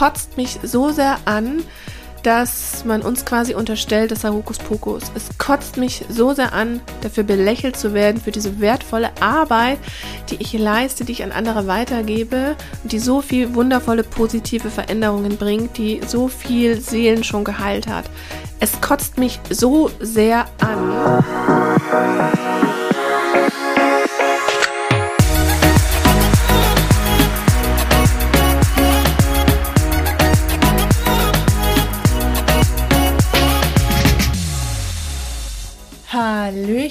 [0.00, 1.62] kotzt mich so sehr an,
[2.22, 5.02] dass man uns quasi unterstellt, das sei Hokuspokus.
[5.14, 9.78] Es kotzt mich so sehr an, dafür belächelt zu werden, für diese wertvolle Arbeit,
[10.30, 15.36] die ich leiste, die ich an andere weitergebe und die so viel wundervolle positive Veränderungen
[15.36, 18.06] bringt, die so viel Seelen schon geheilt hat.
[18.58, 21.22] Es kotzt mich so sehr an.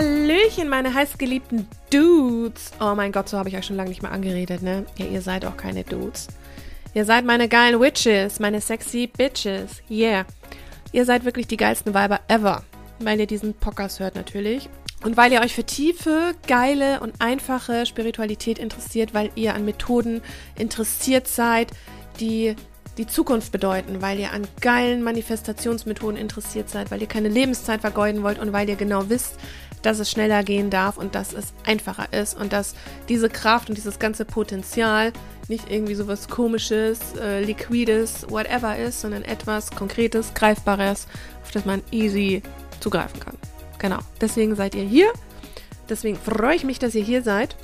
[0.00, 2.70] Hallöchen, meine heißgeliebten Dudes.
[2.80, 4.86] Oh mein Gott, so habe ich euch schon lange nicht mehr angeredet, ne?
[4.96, 6.28] Ja, ihr seid auch keine Dudes.
[6.94, 9.82] Ihr seid meine geilen Witches, meine sexy Bitches.
[9.90, 10.24] Yeah.
[10.92, 12.62] Ihr seid wirklich die geilsten Weiber ever.
[12.98, 14.70] Weil ihr diesen Podcast hört natürlich.
[15.04, 20.22] Und weil ihr euch für tiefe, geile und einfache Spiritualität interessiert, weil ihr an Methoden
[20.56, 21.72] interessiert seid,
[22.20, 22.56] die
[22.96, 28.22] die Zukunft bedeuten, weil ihr an geilen Manifestationsmethoden interessiert seid, weil ihr keine Lebenszeit vergeuden
[28.22, 29.36] wollt und weil ihr genau wisst,
[29.82, 32.74] dass es schneller gehen darf und dass es einfacher ist und dass
[33.08, 35.12] diese Kraft und dieses ganze Potenzial
[35.48, 41.06] nicht irgendwie so was komisches, äh, liquides, whatever ist, sondern etwas konkretes, greifbares,
[41.42, 42.42] auf das man easy
[42.80, 43.36] zugreifen kann.
[43.78, 43.98] Genau.
[44.20, 45.12] Deswegen seid ihr hier.
[45.88, 47.56] Deswegen freue ich mich, dass ihr hier seid.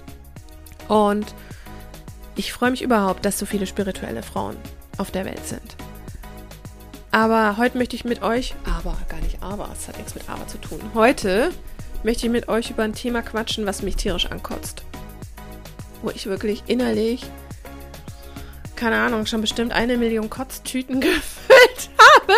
[0.89, 1.27] Und
[2.34, 4.56] ich freue mich überhaupt, dass so viele spirituelle Frauen
[4.98, 5.77] auf der Welt sind.
[7.12, 10.47] Aber heute möchte ich mit euch, aber gar nicht aber, es hat nichts mit aber
[10.48, 10.81] zu tun.
[10.92, 11.50] Heute
[12.05, 14.83] möchte ich mit euch über ein Thema quatschen, was mich tierisch ankotzt.
[16.03, 17.22] Wo ich wirklich innerlich,
[18.76, 22.34] keine Ahnung, schon bestimmt eine Million Kotztüten gefüllt habe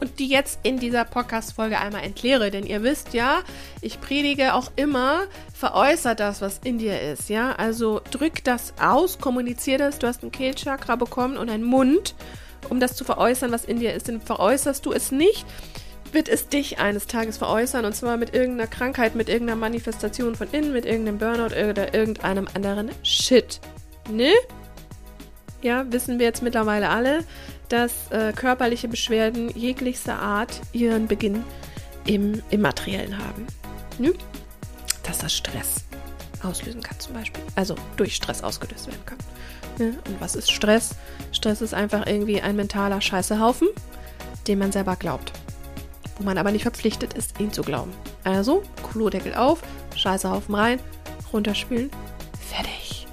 [0.00, 2.50] und die jetzt in dieser Podcast-Folge einmal entleere.
[2.50, 3.40] Denn ihr wisst ja,
[3.80, 5.22] ich predige auch immer,
[5.54, 7.28] veräußert das, was in dir ist.
[7.28, 9.98] Ja, also drück das aus, kommunizier das.
[9.98, 12.14] Du hast ein Kehlchakra bekommen und einen Mund,
[12.68, 14.08] um das zu veräußern, was in dir ist.
[14.08, 15.46] Denn veräußerst du es nicht,
[16.12, 20.48] wird es dich eines Tages veräußern und zwar mit irgendeiner Krankheit, mit irgendeiner Manifestation von
[20.52, 23.60] innen, mit irgendeinem Burnout oder irgendeinem anderen Shit.
[24.10, 24.32] Ne?
[25.62, 27.24] Ja, wissen wir jetzt mittlerweile alle,
[27.68, 31.44] dass äh, körperliche Beschwerden jeglichster Art ihren Beginn
[32.06, 33.46] im, im Materiellen haben.
[33.98, 34.14] Ne?
[35.02, 35.84] Dass das Stress
[36.42, 37.42] auslösen kann zum Beispiel.
[37.56, 39.18] Also durch Stress ausgelöst werden kann.
[39.78, 39.98] Ne?
[40.06, 40.90] Und was ist Stress?
[41.32, 43.68] Stress ist einfach irgendwie ein mentaler Scheißehaufen,
[44.46, 45.32] den man selber glaubt
[46.18, 47.92] wo man aber nicht verpflichtet ist, ihn zu glauben.
[48.24, 49.62] Also, Klodeckel auf,
[49.96, 50.80] Scheißehaufen rein,
[51.32, 51.90] runterspülen,
[52.50, 53.06] fertig.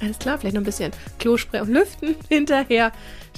[0.00, 2.92] Alles klar, vielleicht noch ein bisschen Klospray und Lüften hinterher,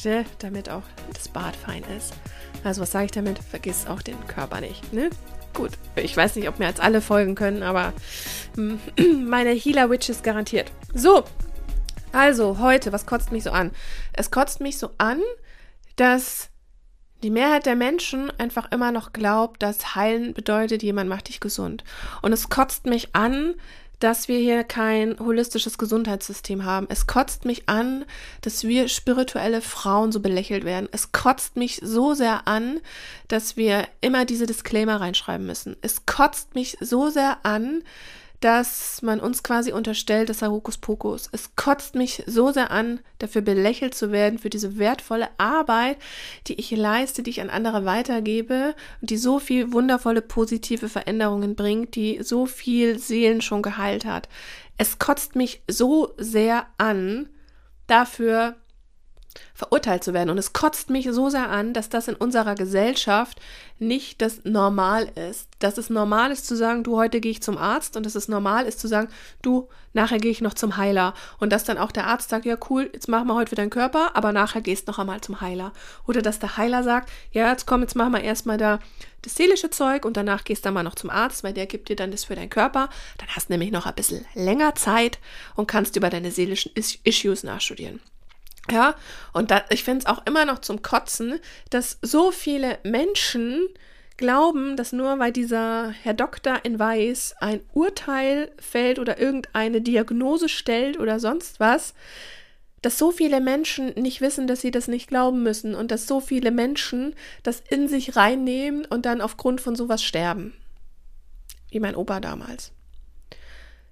[0.05, 0.83] ne, damit auch
[1.13, 2.15] das Bad fein ist.
[2.63, 3.39] Also, was sage ich damit?
[3.39, 4.93] Vergiss auch den Körper nicht.
[4.93, 5.11] Ne?
[5.53, 7.93] Gut, ich weiß nicht, ob mir jetzt alle folgen können, aber
[9.27, 10.73] meine Healer Witches garantiert.
[10.95, 11.25] So,
[12.13, 13.73] also heute, was kotzt mich so an?
[14.13, 15.21] Es kotzt mich so an,
[15.97, 16.49] dass
[17.25, 21.83] die Mehrheit der Menschen einfach immer noch glaubt, dass heilen bedeutet, jemand macht dich gesund.
[22.21, 23.55] Und es kotzt mich an,
[23.99, 26.87] dass wir hier kein holistisches Gesundheitssystem haben.
[26.91, 28.05] Es kotzt mich an,
[28.43, 30.91] dass wir spirituelle Frauen so belächelt werden.
[30.93, 32.81] Es kotzt mich so sehr an,
[33.29, 35.77] dass wir immer diese Disclaimer reinschreiben müssen.
[35.81, 37.83] Es kotzt mich so sehr an,
[38.45, 41.31] dass man uns quasi unterstellt, das sei Hokuspokus.
[41.33, 45.97] Es kotzt mich so sehr an, dafür belächelt zu werden, für diese wertvolle Arbeit,
[46.47, 51.55] die ich leiste, die ich an andere weitergebe und die so viel wundervolle positive Veränderungen
[51.55, 54.29] bringt, die so viel Seelen schon geheilt hat.
[54.77, 57.31] Es kotzt mich so sehr an,
[57.87, 58.57] dafür
[59.55, 60.31] verurteilt zu werden.
[60.31, 63.41] Und es kotzt mich so sehr an, dass das in unserer Gesellschaft
[63.79, 65.49] nicht das Normal ist.
[65.59, 68.29] Dass es normal ist zu sagen, du, heute gehe ich zum Arzt und dass es
[68.29, 69.09] normal ist zu sagen,
[69.43, 71.15] du, nachher gehe ich noch zum Heiler.
[71.39, 73.71] Und dass dann auch der Arzt sagt, ja cool, jetzt machen wir heute für deinen
[73.71, 75.73] Körper, aber nachher gehst noch einmal zum Heiler.
[76.07, 78.79] Oder dass der Heiler sagt, ja, jetzt komm, jetzt machen wir erstmal da
[79.23, 81.97] das seelische Zeug und danach gehst du mal noch zum Arzt, weil der gibt dir
[81.97, 82.91] dann das für deinen Körper.
[83.19, 85.19] Dann hast du nämlich noch ein bisschen länger Zeit
[85.55, 88.01] und kannst über deine seelischen Issues nachstudieren.
[88.71, 88.95] Ja,
[89.33, 91.39] und da, ich finde es auch immer noch zum Kotzen,
[91.71, 93.69] dass so viele Menschen
[94.17, 100.49] glauben, dass nur weil dieser Herr Doktor in Weiß ein Urteil fällt oder irgendeine Diagnose
[100.49, 101.95] stellt oder sonst was,
[102.81, 106.21] dass so viele Menschen nicht wissen, dass sie das nicht glauben müssen und dass so
[106.21, 110.55] viele Menschen das in sich reinnehmen und dann aufgrund von sowas sterben.
[111.71, 112.71] wie mein Opa damals.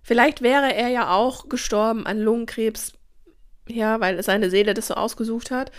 [0.03, 2.93] Vielleicht wäre er ja auch gestorben an Lungenkrebs,
[3.69, 5.71] ja, weil seine Seele das so ausgesucht hat.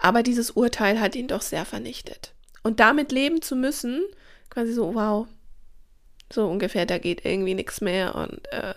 [0.00, 2.32] Aber dieses Urteil hat ihn doch sehr vernichtet.
[2.62, 4.02] Und damit leben zu müssen,
[4.48, 5.26] quasi so, wow,
[6.32, 8.74] so ungefähr, da geht irgendwie nichts mehr und äh,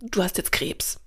[0.00, 1.00] du hast jetzt Krebs.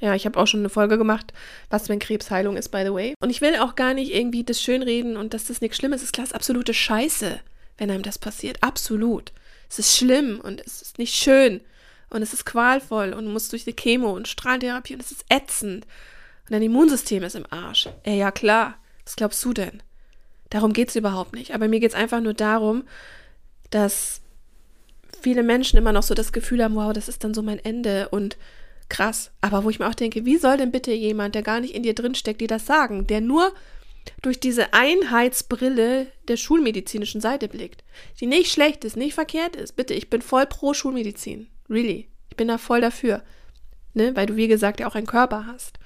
[0.00, 1.32] Ja, ich habe auch schon eine Folge gemacht,
[1.70, 3.14] was wenn Krebsheilung ist, by the way.
[3.20, 6.12] Und ich will auch gar nicht irgendwie das schönreden und dass das nichts Schlimmes ist.
[6.12, 7.40] Klar, ist absolute Scheiße,
[7.78, 8.62] wenn einem das passiert.
[8.62, 9.32] Absolut.
[9.68, 11.60] Es ist schlimm und es ist nicht schön
[12.10, 15.24] und es ist qualvoll und du musst durch die Chemo und Strahlentherapie und es ist
[15.28, 15.86] ätzend.
[16.48, 17.88] Und dein Immunsystem ist im Arsch.
[18.04, 18.76] Ey, ja klar.
[19.04, 19.82] Was glaubst du denn?
[20.50, 21.54] Darum geht es überhaupt nicht.
[21.54, 22.84] Aber mir geht es einfach nur darum,
[23.70, 24.22] dass
[25.20, 28.08] viele Menschen immer noch so das Gefühl haben, wow, das ist dann so mein Ende
[28.08, 28.38] und
[28.88, 29.30] krass.
[29.40, 31.82] Aber wo ich mir auch denke, wie soll denn bitte jemand, der gar nicht in
[31.82, 33.52] dir drinsteckt, dir das sagen, der nur
[34.22, 37.84] durch diese Einheitsbrille der schulmedizinischen Seite blickt,
[38.20, 39.76] die nicht schlecht ist, nicht verkehrt ist.
[39.76, 41.48] Bitte, ich bin voll pro Schulmedizin.
[41.68, 42.08] Really.
[42.30, 43.22] Ich bin da voll dafür.
[43.92, 44.16] Ne?
[44.16, 45.78] Weil du, wie gesagt, ja auch einen Körper hast.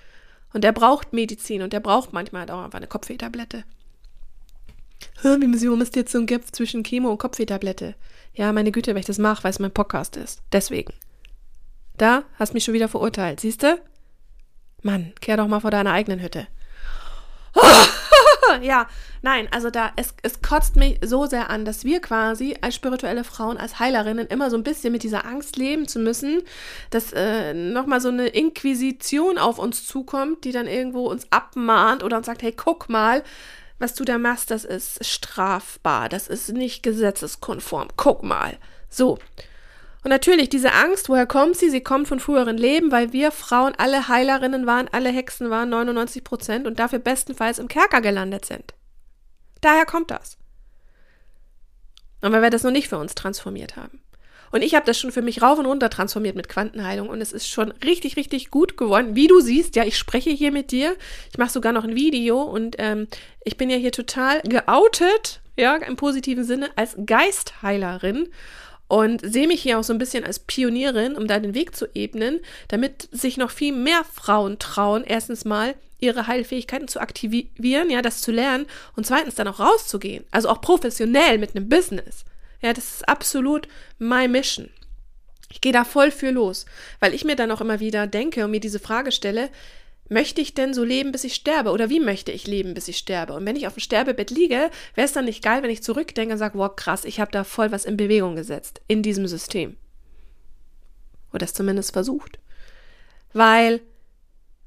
[0.53, 3.65] Und der braucht Medizin und der braucht manchmal halt auch einfach eine Kopfwehtablette.
[5.23, 7.95] Warum ist jetzt so ein Gap zwischen Chemo und Kopfwehtablette?
[8.35, 10.43] Ja, meine Güte, wenn ich das mache, weil es mein Podcast ist.
[10.53, 10.93] Deswegen.
[11.97, 13.81] Da hast mich schon wieder verurteilt, siehst du?
[14.83, 16.47] Mann, kehr doch mal vor deiner eigenen Hütte.
[18.63, 18.89] ja,
[19.23, 23.25] nein, also da, es, es kotzt mich so sehr an, dass wir quasi als spirituelle
[23.25, 26.43] Frauen, als Heilerinnen immer so ein bisschen mit dieser Angst leben zu müssen,
[26.91, 32.17] dass äh, nochmal so eine Inquisition auf uns zukommt, die dann irgendwo uns abmahnt oder
[32.17, 33.23] uns sagt, hey, guck mal,
[33.79, 38.57] was du da machst, das ist strafbar, das ist nicht gesetzeskonform, guck mal.
[38.89, 39.19] So.
[40.05, 41.71] Und natürlich, diese Angst, woher kommt sie?
[41.71, 46.25] Sie kommt von früheren Leben, weil wir Frauen alle Heilerinnen waren, alle Hexen waren, 99
[46.25, 48.75] Prozent, und dafür bestenfalls im Kerker gelandet sind.
[49.61, 50.39] Daher kommt das.
[52.21, 54.01] Und weil wir das noch nicht für uns transformiert haben.
[54.51, 57.33] Und ich habe das schon für mich rauf und runter transformiert mit Quantenheilung und es
[57.33, 59.17] ist schon richtig, richtig gut geworden.
[59.17, 60.95] Wie du siehst, ja, ich spreche hier mit dir.
[61.31, 63.09] Ich mache sogar noch ein Video und ähm,
[63.45, 68.29] ich bin ja hier total geoutet, ja, im positiven Sinne, als Geistheilerin
[68.93, 71.87] und sehe mich hier auch so ein bisschen als Pionierin, um da den Weg zu
[71.95, 78.03] ebnen, damit sich noch viel mehr Frauen trauen, erstens mal ihre Heilfähigkeiten zu aktivieren, ja,
[78.03, 82.27] das zu lernen und zweitens dann auch rauszugehen, also auch professionell mit einem Business.
[82.61, 83.67] Ja, das ist absolut
[83.99, 84.69] my mission.
[85.51, 86.67] Ich gehe da voll für los,
[87.01, 89.49] weil ich mir dann auch immer wieder denke und mir diese Frage stelle,
[90.13, 91.71] möchte ich denn so leben, bis ich sterbe?
[91.71, 93.33] Oder wie möchte ich leben, bis ich sterbe?
[93.35, 96.33] Und wenn ich auf dem Sterbebett liege, wäre es dann nicht geil, wenn ich zurückdenke
[96.33, 99.77] und sage, wow, krass, ich habe da voll was in Bewegung gesetzt, in diesem System.
[101.33, 102.39] Oder es zumindest versucht.
[103.33, 103.81] Weil,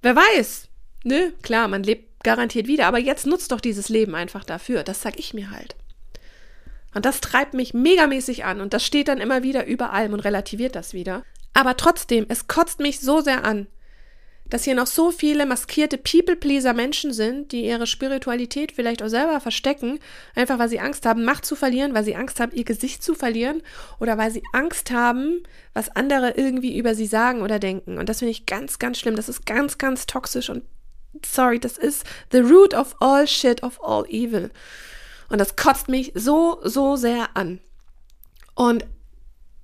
[0.02, 0.68] wer weiß,
[1.04, 4.84] ne, klar, man lebt garantiert wieder, aber jetzt nutzt doch dieses Leben einfach dafür.
[4.84, 5.76] Das sag ich mir halt.
[6.96, 10.22] Und das treibt mich megamäßig an und das steht dann immer wieder über allem und
[10.22, 11.24] relativiert das wieder.
[11.54, 13.68] Aber trotzdem, es kotzt mich so sehr an,
[14.50, 20.00] dass hier noch so viele maskierte People-Pleaser-Menschen sind, die ihre Spiritualität vielleicht auch selber verstecken,
[20.36, 23.16] einfach weil sie Angst haben, Macht zu verlieren, weil sie Angst haben, ihr Gesicht zu
[23.16, 23.64] verlieren
[24.00, 25.44] oder weil sie Angst haben,
[25.74, 27.98] was andere irgendwie über sie sagen oder denken.
[27.98, 29.16] Und das finde ich ganz, ganz schlimm.
[29.16, 30.64] Das ist ganz, ganz toxisch und
[31.26, 34.52] sorry, das ist the root of all shit, of all evil.
[35.30, 37.60] Und das kotzt mich so, so sehr an.
[38.54, 38.86] Und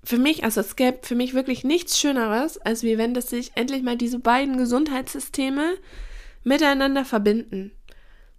[0.04, 3.52] für mich, also es gäbe für mich wirklich nichts Schöneres, als wie wenn das sich
[3.56, 5.76] endlich mal diese beiden Gesundheitssysteme
[6.44, 7.72] miteinander verbinden.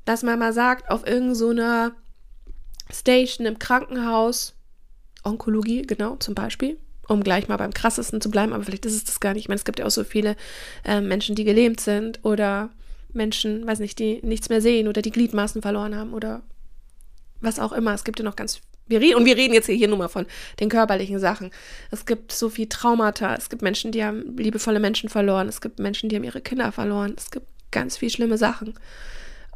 [0.05, 1.93] Dass man mal sagt, auf irgendeiner
[2.91, 4.55] so Station im Krankenhaus,
[5.23, 9.05] Onkologie, genau, zum Beispiel, um gleich mal beim krassesten zu bleiben, aber vielleicht ist es
[9.05, 9.45] das gar nicht.
[9.45, 10.37] Ich meine, es gibt ja auch so viele
[10.85, 12.71] äh, Menschen, die gelähmt sind oder
[13.13, 16.43] Menschen, weiß nicht, die nichts mehr sehen oder die Gliedmaßen verloren haben oder
[17.41, 17.95] was auch immer.
[17.95, 20.27] Es gibt ja noch ganz wir reden, und wir reden jetzt hier nur mal von
[20.61, 21.51] den körperlichen Sachen.
[21.91, 23.35] Es gibt so viel Traumata.
[23.35, 25.49] Es gibt Menschen, die haben liebevolle Menschen verloren.
[25.49, 27.15] Es gibt Menschen, die haben ihre Kinder verloren.
[27.17, 28.75] Es gibt ganz viel schlimme Sachen.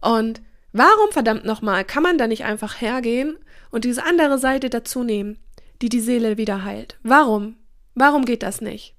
[0.01, 0.41] Und
[0.73, 3.37] warum, verdammt nochmal, kann man da nicht einfach hergehen
[3.71, 5.39] und diese andere Seite dazu nehmen,
[5.83, 6.99] die die Seele wieder heilt?
[7.03, 7.57] Warum?
[7.95, 8.95] Warum geht das nicht?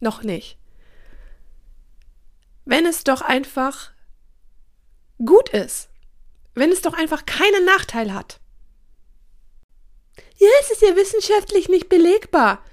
[0.00, 0.58] Noch nicht.
[2.64, 3.92] Wenn es doch einfach
[5.24, 5.88] gut ist.
[6.54, 8.39] Wenn es doch einfach keinen Nachteil hat.
[10.40, 12.64] Ja, es ist ja wissenschaftlich nicht belegbar.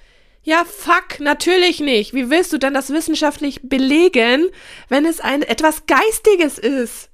[0.42, 2.14] Ja, fuck, natürlich nicht.
[2.14, 4.48] Wie willst du dann das wissenschaftlich belegen,
[4.88, 7.10] wenn es ein etwas Geistiges ist?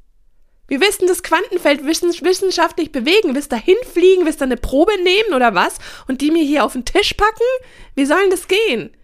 [0.68, 3.34] Willst du das Quantenfeld wissenschaftlich bewegen?
[3.34, 4.26] Willst du da hinfliegen?
[4.26, 5.80] Willst du eine Probe nehmen oder was?
[6.08, 7.42] Und die mir hier auf den Tisch packen?
[7.96, 8.96] Wie soll denn das gehen?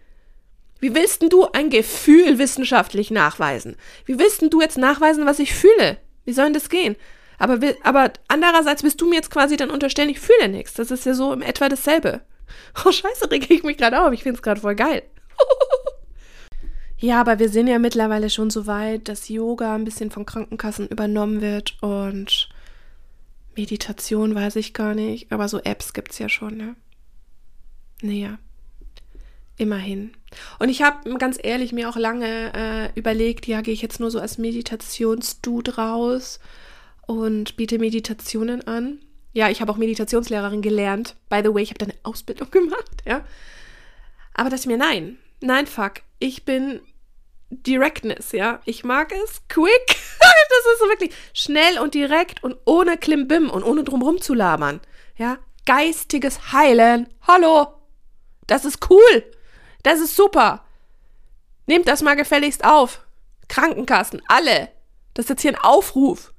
[0.78, 3.76] Wie willst denn du ein Gefühl wissenschaftlich nachweisen?
[4.06, 5.98] Wie willst denn du jetzt nachweisen, was ich fühle?
[6.24, 6.94] Wie soll denn das gehen?
[7.40, 10.74] Aber, aber andererseits bist du mir jetzt quasi dann unterstellen, ich fühle nichts.
[10.74, 12.20] Das ist ja so im etwa dasselbe.
[12.84, 14.12] Oh, scheiße, rege ich mich gerade auf.
[14.12, 15.02] Ich finde es gerade voll geil.
[16.98, 20.88] ja, aber wir sind ja mittlerweile schon so weit, dass Yoga ein bisschen von Krankenkassen
[20.88, 22.48] übernommen wird und
[23.56, 26.76] Meditation weiß ich gar nicht, aber so Apps gibt es ja schon, ne?
[28.02, 28.38] Naja.
[29.56, 30.12] Immerhin.
[30.58, 34.10] Und ich habe ganz ehrlich mir auch lange äh, überlegt, ja, gehe ich jetzt nur
[34.10, 36.40] so als Meditationsdude raus
[37.10, 39.00] und biete Meditationen an.
[39.32, 41.16] Ja, ich habe auch Meditationslehrerin gelernt.
[41.28, 43.24] By the way, ich habe da eine Ausbildung gemacht, ja.
[44.32, 45.18] Aber das mir nein.
[45.40, 46.02] Nein, fuck.
[46.20, 46.80] Ich bin
[47.50, 48.60] Directness, ja.
[48.64, 49.86] Ich mag es quick.
[49.88, 54.80] das ist so wirklich schnell und direkt und ohne Klimbim und ohne drumrum zu labern.
[55.16, 55.38] Ja.
[55.66, 57.08] Geistiges Heilen.
[57.26, 57.74] Hallo.
[58.46, 59.24] Das ist cool.
[59.82, 60.64] Das ist super.
[61.66, 63.04] Nehmt das mal gefälligst auf.
[63.48, 64.68] Krankenkassen, alle.
[65.14, 66.32] Das ist jetzt hier ein Aufruf.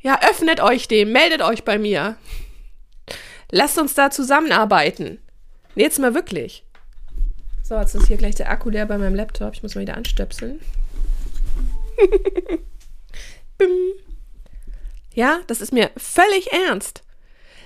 [0.00, 2.16] Ja, öffnet euch dem, meldet euch bei mir.
[3.50, 5.18] Lasst uns da zusammenarbeiten.
[5.74, 6.64] Nee, jetzt mal wirklich.
[7.62, 9.54] So, jetzt ist hier gleich der Akku leer bei meinem Laptop.
[9.54, 10.60] Ich muss mal wieder anstöpseln.
[15.14, 17.02] ja, das ist mir völlig ernst.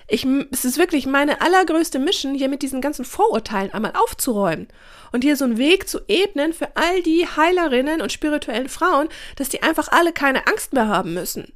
[0.08, 4.68] Ich, es ist wirklich meine allergrößte Mission, hier mit diesen ganzen Vorurteilen einmal aufzuräumen
[5.12, 9.48] und hier so einen Weg zu ebnen für all die Heilerinnen und spirituellen Frauen, dass
[9.48, 11.52] die einfach alle keine Angst mehr haben müssen.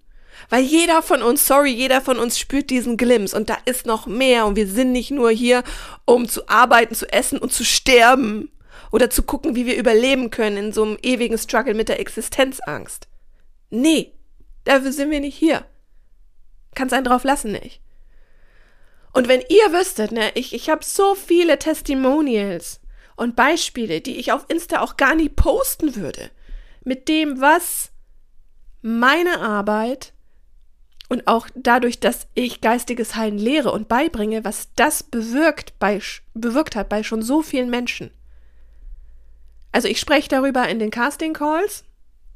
[0.48, 4.06] Weil jeder von uns, sorry, jeder von uns spürt diesen Glimps und da ist noch
[4.06, 5.64] mehr und wir sind nicht nur hier,
[6.04, 8.50] um zu arbeiten, zu essen und zu sterben
[8.92, 13.08] oder zu gucken, wie wir überleben können in so einem ewigen Struggle mit der Existenzangst.
[13.70, 14.12] Nee,
[14.64, 15.64] dafür sind wir nicht hier.
[16.74, 17.80] Kann's einen drauf lassen, nicht?
[19.12, 22.80] Und wenn ihr wüsstet, ne, ich, ich habe so viele Testimonials
[23.16, 26.30] und Beispiele, die ich auf Insta auch gar nie posten würde,
[26.84, 27.90] mit dem, was
[28.82, 30.12] meine Arbeit
[31.08, 36.00] und auch dadurch, dass ich geistiges Heilen lehre und beibringe, was das bewirkt, bei,
[36.34, 38.10] bewirkt hat bei schon so vielen Menschen.
[39.72, 41.84] Also ich spreche darüber in den Casting Calls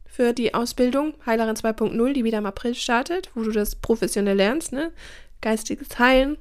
[0.06, 4.72] für die Ausbildung Heilerin 2.0, die wieder im April startet, wo du das professionell lernst,
[4.72, 4.92] ne?
[5.40, 6.36] Geistiges Heilen,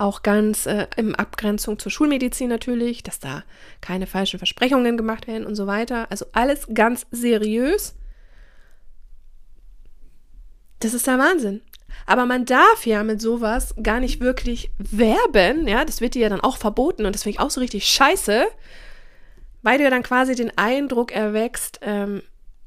[0.00, 3.44] auch ganz äh, in Abgrenzung zur Schulmedizin natürlich, dass da
[3.80, 6.10] keine falschen Versprechungen gemacht werden und so weiter.
[6.10, 7.94] Also alles ganz seriös.
[10.80, 11.60] Das ist der Wahnsinn.
[12.06, 16.28] Aber man darf ja mit sowas gar nicht wirklich werben, ja, das wird dir ja
[16.28, 18.46] dann auch verboten und das finde ich auch so richtig scheiße,
[19.62, 22.22] weil du ja dann quasi den Eindruck erwächst, ähm,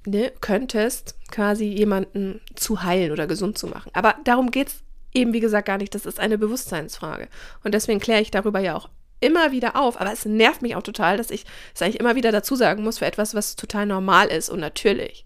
[0.05, 3.91] ne, könntest quasi jemanden zu heilen oder gesund zu machen.
[3.93, 5.95] Aber darum geht es eben, wie gesagt, gar nicht.
[5.95, 7.27] Das ist eine Bewusstseinsfrage.
[7.63, 8.89] Und deswegen kläre ich darüber ja auch
[9.19, 9.99] immer wieder auf.
[9.99, 12.99] Aber es nervt mich auch total, dass ich es eigentlich immer wieder dazu sagen muss
[12.99, 15.25] für etwas, was total normal ist und natürlich.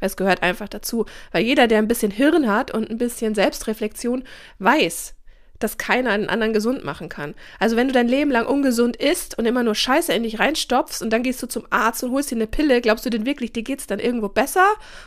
[0.00, 1.06] Es gehört einfach dazu.
[1.32, 4.24] Weil jeder, der ein bisschen Hirn hat und ein bisschen Selbstreflexion,
[4.58, 5.16] weiß,
[5.58, 7.34] dass keiner einen anderen gesund machen kann.
[7.58, 11.02] Also wenn du dein Leben lang ungesund isst und immer nur Scheiße in dich reinstopfst
[11.02, 13.52] und dann gehst du zum Arzt und holst dir eine Pille, glaubst du denn wirklich,
[13.52, 14.66] dir geht's dann irgendwo besser?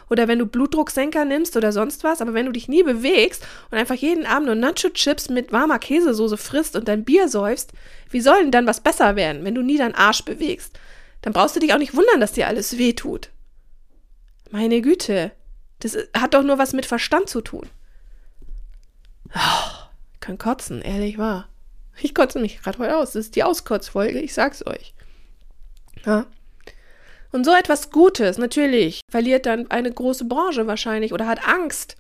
[0.10, 3.78] Oder wenn du Blutdrucksenker nimmst oder sonst was, aber wenn du dich nie bewegst und
[3.78, 7.72] einfach jeden Abend nur Nacho-Chips mit warmer Käsesoße frisst und dein Bier säufst,
[8.10, 10.80] wie soll denn dann was besser werden, wenn du nie deinen Arsch bewegst?
[11.22, 13.30] Dann brauchst du dich auch nicht wundern, dass dir alles weh tut.
[14.52, 15.32] Meine Güte,
[15.80, 17.68] das hat doch nur was mit Verstand zu tun.
[19.36, 19.80] Oh
[20.30, 21.50] kann kotzen, ehrlich wahr.
[22.00, 23.14] Ich kotze mich gerade heute aus.
[23.14, 24.94] Das ist die Auskotzfolge, ich sag's euch.
[26.06, 26.28] Ja.
[27.32, 31.96] Und so etwas Gutes, natürlich, verliert dann eine große Branche wahrscheinlich oder hat Angst,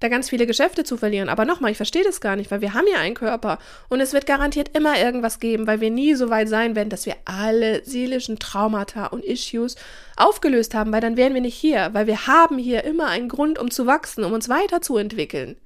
[0.00, 1.28] da ganz viele Geschäfte zu verlieren.
[1.28, 4.12] Aber nochmal, ich verstehe das gar nicht, weil wir haben ja einen Körper und es
[4.12, 7.84] wird garantiert immer irgendwas geben, weil wir nie so weit sein werden, dass wir alle
[7.84, 9.76] seelischen Traumata und Issues
[10.16, 13.58] aufgelöst haben, weil dann wären wir nicht hier, weil wir haben hier immer einen Grund,
[13.58, 15.56] um zu wachsen, um uns weiterzuentwickeln.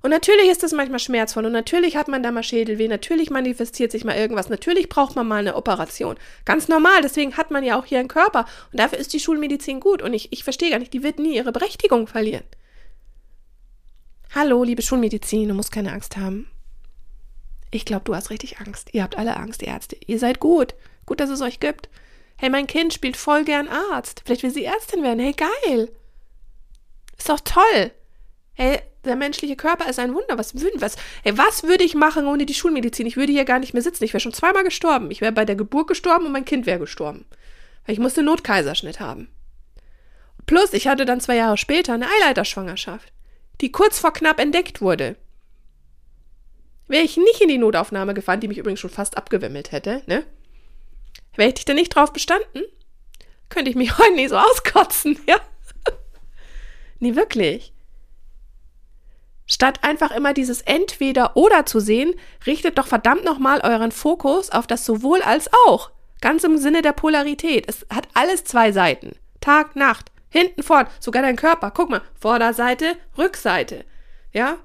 [0.00, 3.90] Und natürlich ist das manchmal schmerzvoll und natürlich hat man da mal Schädelweh, natürlich manifestiert
[3.90, 6.16] sich mal irgendwas, natürlich braucht man mal eine Operation.
[6.44, 9.80] Ganz normal, deswegen hat man ja auch hier einen Körper und dafür ist die Schulmedizin
[9.80, 12.44] gut und ich, ich verstehe gar nicht, die wird nie ihre Berechtigung verlieren.
[14.34, 16.50] Hallo, liebe Schulmedizin, du musst keine Angst haben.
[17.70, 18.88] Ich glaube, du hast richtig Angst.
[18.92, 19.96] Ihr habt alle Angst, die Ärzte.
[20.06, 20.74] Ihr seid gut.
[21.06, 21.88] Gut, dass es euch gibt.
[22.36, 24.22] Hey, mein Kind spielt voll gern Arzt.
[24.24, 25.18] Vielleicht will sie Ärztin werden.
[25.18, 25.90] Hey, geil.
[27.16, 27.90] Ist doch toll.
[28.52, 30.38] Hey, der menschliche Körper ist ein Wunder.
[30.38, 33.06] Was, was, ey, was würde ich machen ohne die Schulmedizin?
[33.06, 34.04] Ich würde hier gar nicht mehr sitzen.
[34.04, 35.10] Ich wäre schon zweimal gestorben.
[35.10, 37.24] Ich wäre bei der Geburt gestorben und mein Kind wäre gestorben.
[37.86, 39.28] Ich musste Notkaiserschnitt haben.
[40.46, 43.12] Plus, ich hatte dann zwei Jahre später eine Eileiterschwangerschaft,
[43.60, 45.16] die kurz vor knapp entdeckt wurde.
[46.86, 50.24] Wäre ich nicht in die Notaufnahme gefahren, die mich übrigens schon fast abgewimmelt hätte, ne?
[51.36, 52.62] Wäre ich da nicht drauf bestanden,
[53.48, 55.36] könnte ich mich heute nicht so auskotzen, ja?
[56.98, 57.72] nee, wirklich.
[59.46, 62.14] Statt einfach immer dieses entweder oder zu sehen,
[62.46, 65.90] richtet doch verdammt nochmal euren Fokus auf das sowohl als auch.
[66.20, 67.66] Ganz im Sinne der Polarität.
[67.66, 69.12] Es hat alles zwei Seiten.
[69.40, 71.70] Tag, Nacht, hinten, vorn, sogar dein Körper.
[71.70, 73.84] Guck mal, Vorderseite, Rückseite.
[74.32, 74.58] Ja?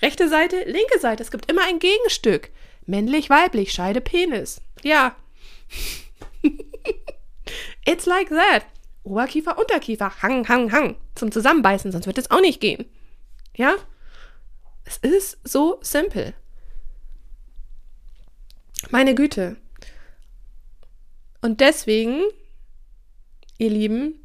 [0.00, 1.22] Rechte Seite, linke Seite.
[1.22, 2.50] Es gibt immer ein Gegenstück.
[2.86, 4.60] Männlich, weiblich, Scheide, Penis.
[4.82, 5.14] Ja.
[7.86, 8.64] It's like that.
[9.04, 10.96] Oberkiefer, Unterkiefer, Hang, Hang, Hang.
[11.14, 12.86] Zum Zusammenbeißen, sonst wird es auch nicht gehen.
[13.56, 13.74] Ja?
[14.84, 16.34] Es ist so simpel.
[18.90, 19.56] Meine Güte.
[21.40, 22.22] Und deswegen,
[23.58, 24.21] ihr Lieben,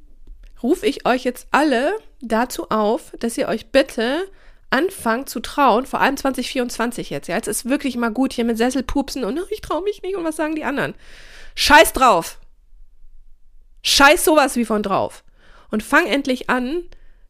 [0.64, 4.28] rufe ich euch jetzt alle dazu auf, dass ihr euch bitte
[4.70, 7.28] anfangt zu trauen, vor allem 2024 jetzt.
[7.28, 10.24] Ja, jetzt ist wirklich mal gut hier mit Sesselpupsen und ich traue mich nicht und
[10.24, 10.94] was sagen die anderen.
[11.56, 12.40] Scheiß drauf.
[13.82, 15.24] Scheiß sowas wie von drauf.
[15.72, 16.84] Und fang endlich an,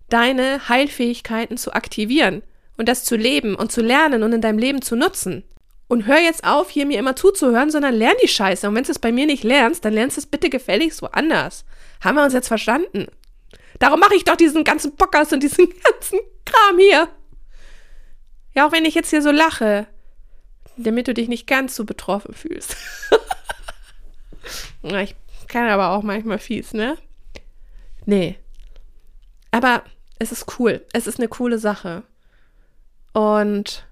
[0.10, 2.42] deine Heilfähigkeiten zu aktivieren
[2.78, 5.44] und das zu leben und zu lernen und in deinem Leben zu nutzen.
[5.88, 8.68] Und hör jetzt auf, hier mir immer zuzuhören, sondern lern die Scheiße.
[8.68, 11.64] Und wenn du es bei mir nicht lernst, dann lernst du es bitte gefälligst woanders.
[12.02, 13.08] Haben wir uns jetzt verstanden?
[13.80, 17.10] Darum mache ich doch diesen ganzen Podcast und diesen ganzen Kram hier.
[18.56, 19.88] Ja, auch wenn ich jetzt hier so lache,
[20.78, 22.76] damit du dich nicht ganz so betroffen fühlst.
[24.84, 25.16] ich
[25.48, 26.98] kann aber auch manchmal fies, ne?
[28.06, 28.38] Nee.
[29.52, 29.84] Aber
[30.20, 30.86] es ist cool.
[30.94, 32.04] Es ist eine coole Sache.
[33.14, 33.88] Und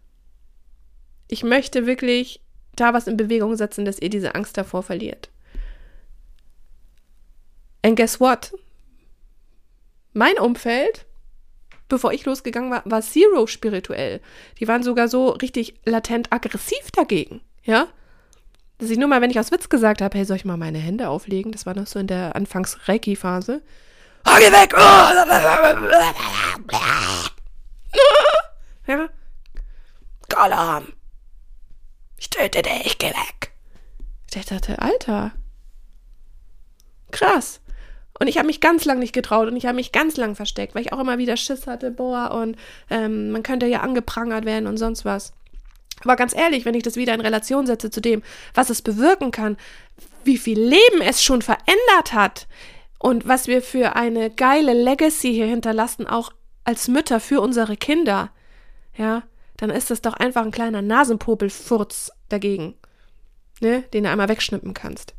[1.28, 2.42] ich möchte wirklich
[2.76, 5.30] da was in Bewegung setzen, dass ihr diese Angst davor verliert.
[7.82, 8.52] And guess what?
[10.18, 11.06] Mein Umfeld,
[11.90, 14.22] bevor ich losgegangen war, war zero spirituell.
[14.62, 17.88] Die waren sogar so richtig latent aggressiv dagegen, ja?
[18.78, 20.78] Dass ich nur mal, wenn ich aus Witz gesagt habe, hey, soll ich mal meine
[20.78, 21.52] Hände auflegen?
[21.52, 23.62] Das war noch so in der Anfangs-Reiki-Phase.
[24.26, 24.74] Oh, geh weg!
[28.88, 29.10] ja?
[30.30, 30.94] Gollum!
[32.16, 33.52] Ich töte dich, geh weg!
[34.34, 35.34] Ich dachte, Alter.
[37.12, 37.60] Krass.
[38.20, 40.74] Und ich habe mich ganz lang nicht getraut und ich habe mich ganz lang versteckt,
[40.74, 42.56] weil ich auch immer wieder Schiss hatte, boah, und
[42.90, 45.34] ähm, man könnte ja angeprangert werden und sonst was.
[46.04, 48.22] Aber ganz ehrlich, wenn ich das wieder in Relation setze zu dem,
[48.54, 49.58] was es bewirken kann,
[50.24, 52.48] wie viel Leben es schon verändert hat
[53.00, 56.32] und was wir für eine geile Legacy hier hinterlassen, auch
[56.64, 58.32] als Mütter für unsere Kinder,
[58.98, 59.24] ja,
[59.58, 62.76] dann ist das doch einfach ein kleiner Nasenpopelfurz dagegen,
[63.62, 65.16] ne, den du einmal wegschnippen kannst.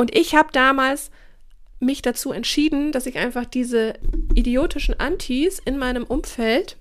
[0.00, 1.10] Und ich habe damals
[1.78, 3.98] mich dazu entschieden, dass ich einfach diese
[4.34, 6.78] idiotischen Antis in meinem Umfeld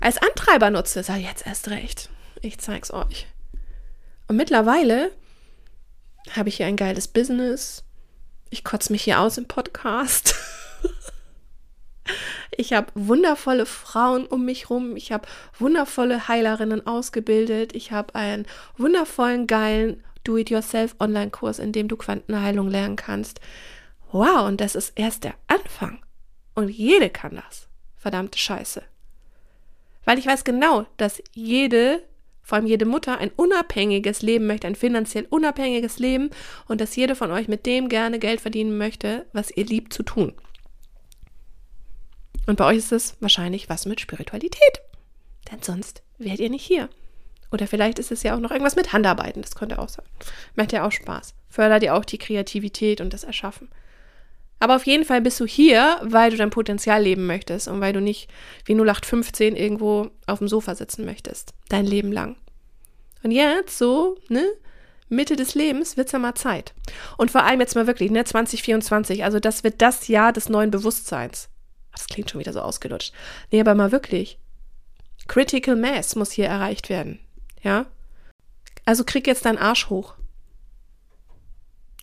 [0.00, 1.04] als Antreiber nutze.
[1.04, 2.10] Sag jetzt erst recht.
[2.42, 3.28] Ich zeig's euch.
[4.26, 5.12] Und mittlerweile
[6.34, 7.84] habe ich hier ein geiles Business.
[8.50, 10.34] Ich kotze mich hier aus im Podcast.
[12.58, 14.96] Ich habe wundervolle Frauen um mich rum.
[14.96, 17.74] Ich habe wundervolle Heilerinnen ausgebildet.
[17.74, 18.46] Ich habe einen
[18.78, 23.40] wundervollen, geilen Do-it-yourself-Online-Kurs, in dem du Quantenheilung lernen kannst.
[24.12, 26.00] Wow, und das ist erst der Anfang.
[26.54, 27.68] Und jede kann das.
[27.96, 28.82] Verdammte Scheiße.
[30.04, 32.02] Weil ich weiß genau, dass jede,
[32.42, 36.30] vor allem jede Mutter, ein unabhängiges Leben möchte, ein finanziell unabhängiges Leben
[36.68, 40.02] und dass jede von euch mit dem gerne Geld verdienen möchte, was ihr liebt zu
[40.02, 40.32] tun.
[42.46, 44.80] Und bei euch ist es wahrscheinlich was mit Spiritualität.
[45.50, 46.88] Denn sonst wärt ihr nicht hier.
[47.50, 49.42] Oder vielleicht ist es ja auch noch irgendwas mit Handarbeiten.
[49.42, 50.04] Das könnte auch sein.
[50.54, 51.34] Macht ja auch Spaß.
[51.48, 53.68] Fördert ja auch die Kreativität und das Erschaffen.
[54.58, 57.92] Aber auf jeden Fall bist du hier, weil du dein Potenzial leben möchtest und weil
[57.92, 58.28] du nicht
[58.64, 61.52] wie 0815 irgendwo auf dem Sofa sitzen möchtest.
[61.68, 62.36] Dein Leben lang.
[63.22, 64.44] Und jetzt, so, ne?
[65.08, 66.74] Mitte des Lebens wird es ja mal Zeit.
[67.16, 70.70] Und vor allem jetzt mal wirklich, ne, 2024, also das wird das Jahr des neuen
[70.70, 71.48] Bewusstseins.
[71.92, 73.12] Das klingt schon wieder so ausgelutscht.
[73.50, 74.38] Nee, aber mal wirklich.
[75.28, 77.20] Critical Mass muss hier erreicht werden.
[77.66, 77.86] Ja?
[78.84, 80.14] Also krieg jetzt deinen Arsch hoch.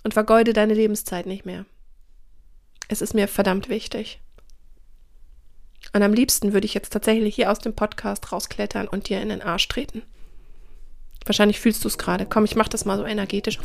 [0.04, 1.66] Und vergeude deine Lebenszeit nicht mehr.
[2.90, 4.20] Es ist mir verdammt wichtig.
[5.94, 9.30] Und am liebsten würde ich jetzt tatsächlich hier aus dem Podcast rausklettern und dir in
[9.30, 10.02] den Arsch treten.
[11.24, 12.26] Wahrscheinlich fühlst du es gerade.
[12.26, 13.58] Komm, ich mach das mal so energetisch.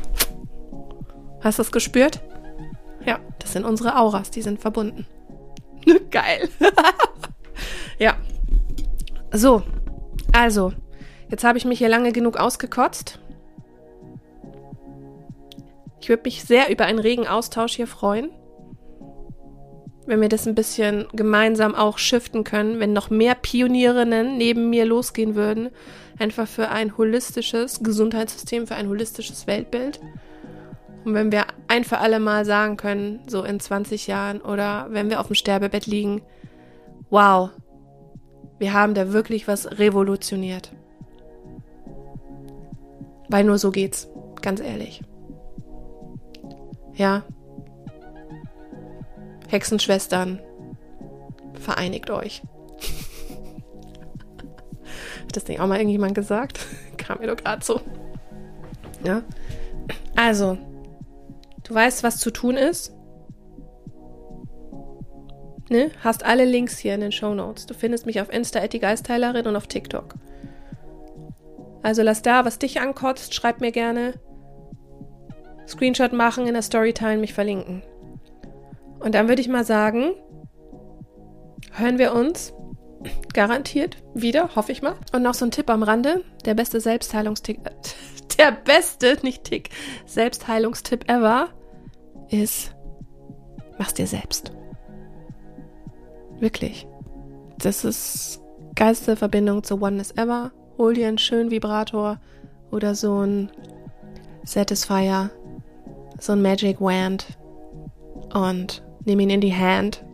[1.41, 2.21] Hast du es gespürt?
[3.05, 5.05] Ja, das sind unsere Auras, die sind verbunden.
[6.13, 6.49] Geil.
[7.99, 8.17] ja.
[9.33, 9.65] So,
[10.31, 10.73] also,
[11.31, 13.19] jetzt habe ich mich hier lange genug ausgekotzt.
[16.01, 18.31] Ich würde mich sehr über einen regen Austausch hier freuen.
[20.07, 24.87] Wenn wir das ein bisschen gemeinsam auch shiften können, wenn noch mehr Pionierinnen neben mir
[24.87, 25.69] losgehen würden,
[26.19, 30.01] einfach für ein holistisches Gesundheitssystem, für ein holistisches Weltbild.
[31.05, 35.11] Und wenn wir ein für alle Mal sagen können, so in 20 Jahren oder wenn
[35.11, 36.23] wir auf dem Sterbebett liegen,
[37.11, 37.51] wow,
[38.59, 40.73] wir haben da wirklich was revolutioniert.
[43.29, 44.09] Weil nur so geht's,
[44.41, 45.03] ganz ehrlich.
[46.95, 47.25] Ja.
[49.49, 50.41] Hexenschwestern,
[51.61, 52.43] vereinigt euch.
[55.23, 56.61] Hat das nicht auch mal irgendjemand gesagt?
[56.97, 57.81] Kam mir doch gerade so.
[59.05, 59.23] Ja.
[60.17, 60.59] Also,
[61.65, 62.93] du weißt, was zu tun ist.
[65.71, 65.91] Ne?
[66.01, 67.67] Hast alle Links hier in den Show Notes.
[67.67, 70.15] Du findest mich auf Insta die Geistheilerin und auf TikTok.
[71.83, 74.15] Also lass da, was dich ankotzt, schreib mir gerne.
[75.67, 77.83] Screenshot machen, in der Storytime mich verlinken.
[79.01, 80.15] Und dann würde ich mal sagen,
[81.73, 82.53] hören wir uns
[83.33, 84.97] garantiert wieder, hoffe ich mal.
[85.13, 87.61] Und noch so ein Tipp am Rande, der beste Selbstheilungstick,
[88.39, 89.71] der beste, nicht Tick,
[90.07, 91.49] Selbstheilungstipp ever
[92.31, 92.75] ist,
[93.79, 94.53] mach's dir selbst.
[96.41, 96.87] Wirklich.
[97.59, 98.41] Das ist
[98.75, 100.53] geilste Verbindung zu Oneness Ever.
[100.79, 102.19] Hol dir einen schönen Vibrator
[102.71, 103.51] oder so ein
[104.45, 105.31] Satisfier,
[106.19, 107.27] so ein Magic Wand
[108.33, 110.05] und nimm ihn in die Hand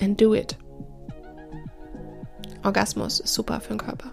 [0.00, 0.56] and do it.
[2.64, 4.10] Orgasmus ist super für den Körper.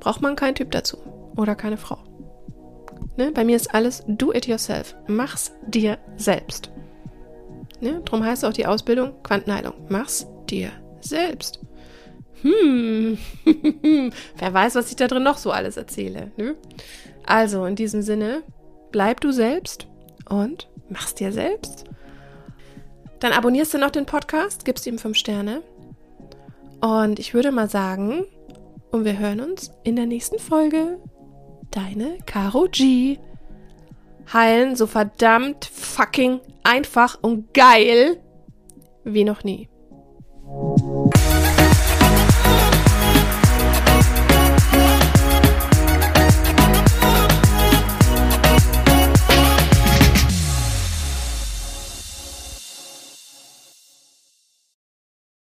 [0.00, 0.98] Braucht man keinen Typ dazu
[1.36, 1.98] oder keine Frau.
[3.16, 3.32] Ne?
[3.32, 4.96] Bei mir ist alles do it yourself.
[5.06, 6.70] Mach's dir selbst.
[7.80, 8.00] Ne?
[8.04, 9.74] Drum heißt auch die Ausbildung Quantenheilung.
[9.88, 11.60] Mach's dir selbst.
[12.44, 13.16] Hm,
[14.36, 16.30] wer weiß, was ich da drin noch so alles erzähle.
[16.36, 16.56] Ne?
[17.26, 18.42] Also in diesem Sinne,
[18.92, 19.88] bleib du selbst
[20.28, 21.84] und mach's dir selbst.
[23.20, 25.62] Dann abonnierst du noch den Podcast, gibst ihm fünf Sterne.
[26.82, 28.26] Und ich würde mal sagen,
[28.90, 30.98] und wir hören uns in der nächsten Folge.
[31.70, 33.18] Deine Caro G
[34.32, 38.18] heilen so verdammt fucking einfach und geil
[39.02, 39.68] wie noch nie.